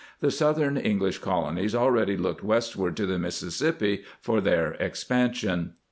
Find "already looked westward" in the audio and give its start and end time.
1.75-2.97